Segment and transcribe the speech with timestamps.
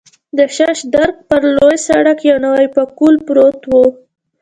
[0.37, 3.73] د شش درک پر لوی سړک یو نوی پکول پروت و.